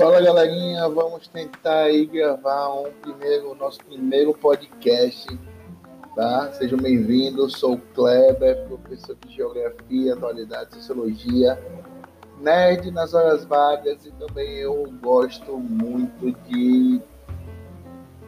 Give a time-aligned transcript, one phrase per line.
[0.00, 5.26] Fala galerinha, vamos tentar aí gravar um primeiro, nosso primeiro podcast,
[6.16, 6.50] tá?
[6.54, 11.62] Sejam bem-vindos, sou o Kleber, professor de Geografia, Atualidade Sociologia,
[12.40, 16.98] nerd nas horas vagas e também eu gosto muito de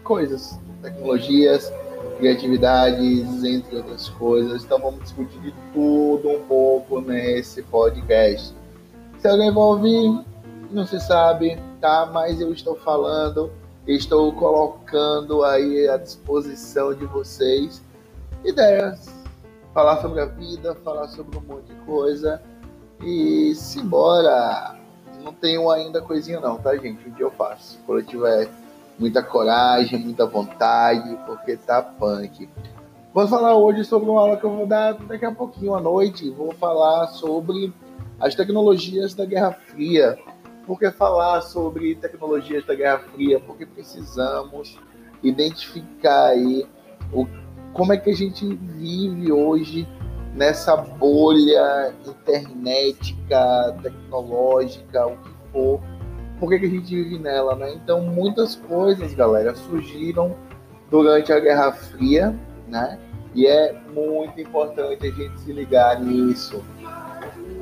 [0.04, 1.72] coisas, tecnologias,
[2.18, 4.62] criatividades, entre outras coisas.
[4.62, 8.54] Então vamos discutir de tudo um pouco nesse podcast.
[9.20, 10.32] Se alguém vai ouvir,
[10.72, 11.58] não se sabe,
[12.12, 13.50] Mas eu estou falando,
[13.86, 17.82] estou colocando aí à disposição de vocês
[18.44, 19.08] ideias,
[19.74, 22.42] falar sobre a vida, falar sobre um monte de coisa
[23.00, 24.76] e simbora.
[25.22, 27.08] Não tenho ainda coisinha não, tá, gente?
[27.08, 27.78] Um dia eu faço.
[27.86, 28.48] Quando eu tiver
[28.98, 32.48] muita coragem, muita vontade, porque tá punk.
[33.14, 36.30] Vou falar hoje sobre uma aula que eu vou dar daqui a pouquinho à noite.
[36.30, 37.72] Vou falar sobre
[38.18, 40.18] as tecnologias da Guerra Fria.
[40.66, 43.40] Por que falar sobre tecnologias da Guerra Fria?
[43.40, 44.78] Porque precisamos
[45.22, 46.66] identificar aí
[47.12, 47.26] o,
[47.72, 49.88] como é que a gente vive hoje
[50.34, 55.80] nessa bolha internetica, tecnológica, o que for
[56.42, 57.72] por que, que a gente vive nela, né?
[57.72, 60.34] Então, muitas coisas, galera, surgiram
[60.90, 62.98] durante a Guerra Fria, né?
[63.32, 66.60] E é muito importante a gente se ligar nisso.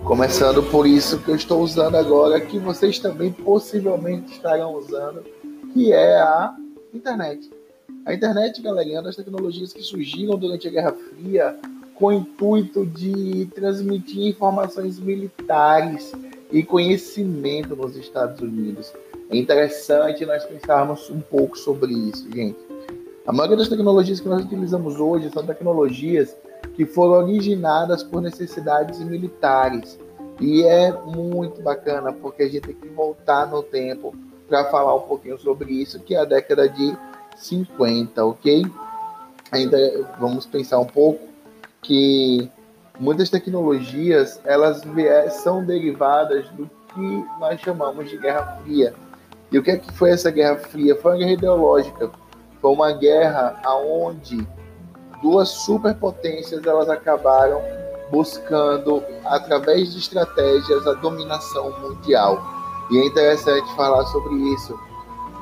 [0.05, 5.23] Começando por isso que eu estou usando agora, que vocês também possivelmente estarão usando,
[5.73, 6.55] que é a
[6.93, 7.51] internet.
[8.05, 11.57] A internet, galerinha, é uma das tecnologias que surgiram durante a Guerra Fria
[11.95, 16.13] com o intuito de transmitir informações militares
[16.51, 18.93] e conhecimento nos Estados Unidos.
[19.31, 22.70] É interessante nós pensarmos um pouco sobre isso, gente.
[23.31, 26.37] A maioria das tecnologias que nós utilizamos hoje são tecnologias
[26.75, 29.97] que foram originadas por necessidades militares.
[30.41, 34.13] E é muito bacana, porque a gente tem que voltar no tempo
[34.49, 36.93] para falar um pouquinho sobre isso, que é a década de
[37.37, 38.67] 50, ok?
[39.53, 39.79] Ainda
[40.19, 41.21] vamos pensar um pouco
[41.81, 42.51] que
[42.99, 44.83] muitas tecnologias elas
[45.35, 48.93] são derivadas do que nós chamamos de Guerra Fria.
[49.53, 50.97] E o que, é que foi essa Guerra Fria?
[50.97, 52.11] Foi uma guerra ideológica.
[52.61, 54.47] Foi uma guerra aonde
[55.23, 57.61] duas superpotências elas acabaram
[58.11, 62.43] buscando através de estratégias a dominação mundial.
[62.91, 64.79] E é interessante falar sobre isso.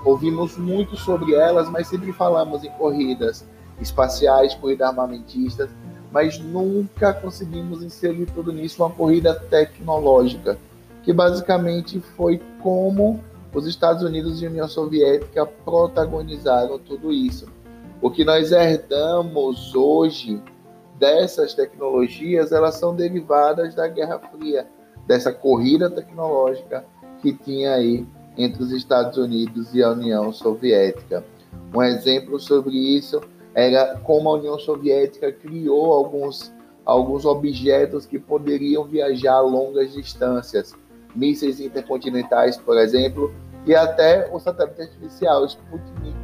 [0.04, 3.44] Ouvimos muito sobre elas, mas sempre falamos em corridas
[3.80, 5.70] espaciais, corridas armamentistas,
[6.12, 10.58] mas nunca conseguimos inserir tudo nisso uma corrida tecnológica,
[11.02, 13.20] que basicamente foi como
[13.52, 17.46] os Estados Unidos e a União Soviética protagonizaram tudo isso.
[18.00, 20.40] O que nós herdamos hoje
[20.98, 24.66] dessas tecnologias, elas são derivadas da Guerra Fria,
[25.06, 26.84] dessa corrida tecnológica
[27.22, 28.06] que tinha aí
[28.36, 31.24] entre os Estados Unidos e a União Soviética.
[31.74, 33.20] Um exemplo sobre isso
[33.54, 36.52] era como a União Soviética criou alguns,
[36.84, 40.74] alguns objetos que poderiam viajar longas distâncias,
[41.18, 43.34] mísseis intercontinentais, por exemplo,
[43.66, 46.16] e até o satélite artificial Sputnik,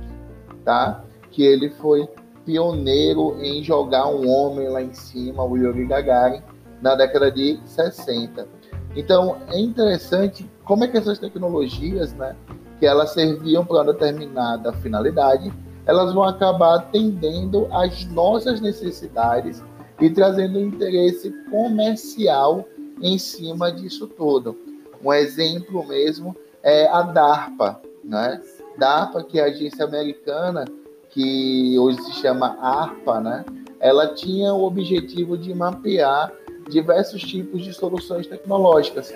[0.65, 1.05] tá?
[1.31, 2.09] Que ele foi
[2.44, 6.43] pioneiro em jogar um homem lá em cima, o Yuri Gagarin,
[6.81, 8.47] na década de 60.
[8.94, 12.37] Então, é interessante como é que essas tecnologias, né,
[12.78, 15.53] que elas serviam para uma determinada finalidade,
[15.87, 19.62] elas vão acabar atendendo às nossas necessidades
[20.00, 22.65] e trazendo interesse comercial
[23.03, 24.56] em cima disso tudo.
[25.04, 28.41] Um exemplo mesmo é a DARPA, né?
[28.78, 30.65] DARPA, que é a agência americana,
[31.10, 33.44] que hoje se chama ARPA, né?
[33.78, 36.32] Ela tinha o objetivo de mapear
[36.70, 39.12] diversos tipos de soluções tecnológicas.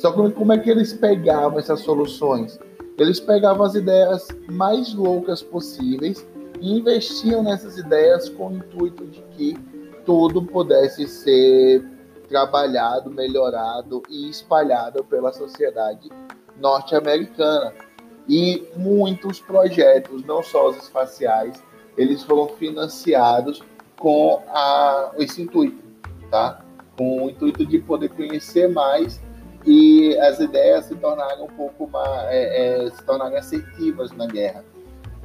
[0.00, 2.58] Só que como é que eles pegavam essas soluções?
[2.98, 6.26] Eles pegavam as ideias mais loucas possíveis
[6.60, 9.58] e investiam nessas ideias com o intuito de que
[10.06, 11.84] tudo pudesse ser
[12.28, 16.10] trabalhado, melhorado e espalhado pela sociedade
[16.58, 17.72] norte-americana.
[18.28, 21.62] E muitos projetos, não só os espaciais,
[21.96, 23.62] eles foram financiados
[23.98, 25.82] com a, esse intuito,
[26.30, 26.60] tá?
[26.96, 29.20] Com o intuito de poder conhecer mais
[29.64, 34.64] e as ideias se tornaram um pouco mais, é, é, se tornaram assertivas na guerra.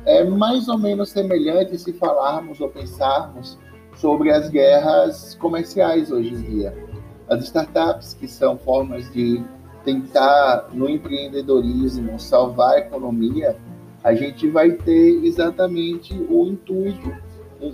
[0.06, 3.58] É mais ou menos semelhante se falarmos ou pensarmos
[3.96, 6.91] sobre as guerras comerciais hoje em dia.
[7.32, 9.42] As startups, que são formas de
[9.86, 13.56] tentar, no empreendedorismo, salvar a economia,
[14.04, 17.10] a gente vai ter exatamente o intuito,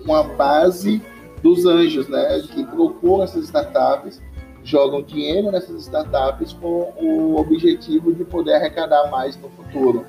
[0.06, 1.02] uma base
[1.42, 4.22] dos anjos, né, que procuram essas startups
[4.64, 10.06] jogam dinheiro nessas startups com o objetivo de poder arrecadar mais no futuro.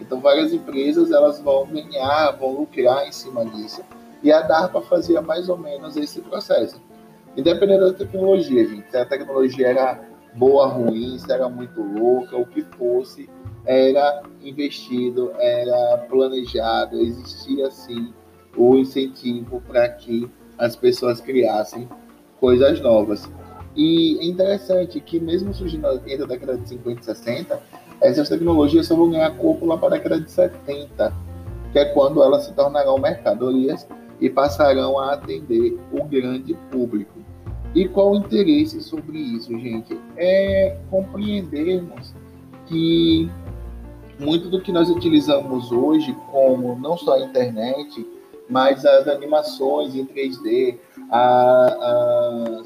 [0.00, 3.82] Então, várias empresas elas vão ganhar, vão lucrar em cima disso.
[4.22, 6.80] E a DARPA fazia mais ou menos esse processo.
[7.38, 8.90] Independente da tecnologia, gente.
[8.90, 10.00] Se a tecnologia era
[10.34, 13.30] boa, ruim, se era muito louca, o que fosse,
[13.64, 18.12] era investido, era planejado, existia sim
[18.56, 21.88] o incentivo para que as pessoas criassem
[22.40, 23.30] coisas novas.
[23.76, 27.62] E é interessante que, mesmo surgindo entre a década de 50 e 60,
[28.00, 31.14] essas tecnologias só vão ganhar corpo lá para a década de 70,
[31.70, 33.86] que é quando elas se tornarão mercadorias
[34.20, 37.17] e passarão a atender o grande público.
[37.74, 39.98] E qual o interesse sobre isso, gente?
[40.16, 42.14] É compreendermos
[42.66, 43.30] que
[44.18, 48.06] muito do que nós utilizamos hoje, como não só a internet,
[48.48, 50.78] mas as animações em 3D,
[51.10, 52.62] a,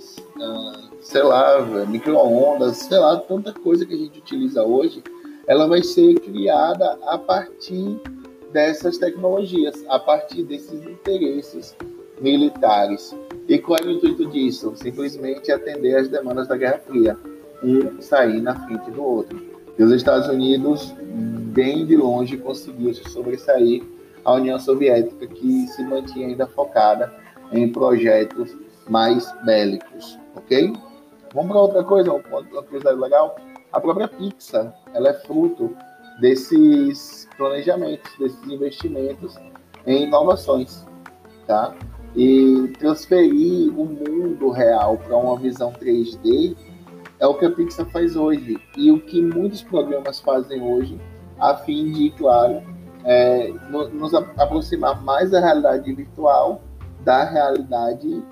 [1.01, 5.03] sei lá, micro-ondas, sei lá, tanta coisa que a gente utiliza hoje,
[5.47, 8.01] ela vai ser criada a partir
[8.53, 11.77] dessas tecnologias, a partir desses interesses
[12.23, 13.15] militares.
[13.49, 14.73] E qual é o intuito disso?
[14.77, 17.19] Simplesmente atender às demandas da Guerra Fria,
[17.63, 19.43] um sair na frente do outro.
[19.79, 20.95] E os Estados Unidos,
[21.53, 23.83] bem de longe, conseguiu se sobressair
[24.25, 27.13] a União Soviética, que se mantinha ainda focada
[27.51, 28.57] em projetos
[28.89, 30.73] mais bélicos, ok?
[31.35, 33.37] Vamos para outra coisa, uma curiosidade legal.
[33.73, 35.75] A própria Pixar, ela é fruto
[36.21, 39.35] desses planejamentos, desses investimentos
[39.87, 40.85] em inovações,
[41.47, 41.75] tá?
[42.15, 46.57] E transferir o mundo real para uma visão 3D
[47.19, 51.01] é o que a Pixar faz hoje e o que muitos programas fazem hoje,
[51.39, 52.63] a fim de, claro,
[53.05, 56.61] é, nos aproximar mais da realidade virtual
[57.05, 58.23] da realidade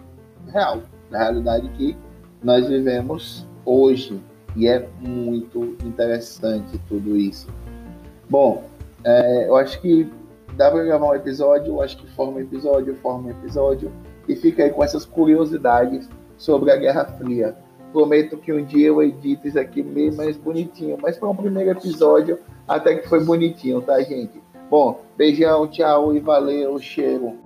[0.48, 1.96] real, da realidade que
[2.42, 4.20] nós vivemos hoje.
[4.56, 7.48] E é muito interessante tudo isso.
[8.28, 8.64] Bom,
[9.04, 10.10] é, eu acho que
[10.56, 13.90] dá para gravar um episódio, acho que forma episódio, forma episódio,
[14.28, 17.56] e fica aí com essas curiosidades sobre a Guerra Fria.
[17.92, 21.70] Prometo que um dia eu edito isso aqui bem mais bonitinho, mas para um primeiro
[21.70, 24.40] episódio até que foi bonitinho, tá, gente?
[24.70, 27.36] Bom, beijão, tchau e valeu, cheiro.